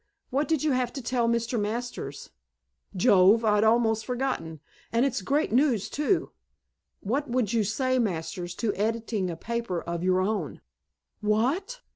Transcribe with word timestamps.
What 0.31 0.47
did 0.47 0.63
you 0.63 0.71
have 0.71 0.91
to 0.93 1.01
tell 1.03 1.29
Mr. 1.29 1.59
Masters?" 1.59 2.31
"Jove! 2.95 3.45
I'd 3.45 3.63
almost 3.63 4.03
forgotten, 4.03 4.59
and 4.91 5.05
it's 5.05 5.21
great 5.21 5.51
news, 5.51 5.91
too. 5.91 6.31
What 7.01 7.29
would 7.29 7.53
you 7.53 7.63
say, 7.63 7.99
Masters, 7.99 8.55
to 8.55 8.73
editing 8.73 9.29
a 9.29 9.35
paper 9.37 9.79
of 9.79 10.03
your 10.03 10.19
own?" 10.19 10.61
"What?" 11.19 11.81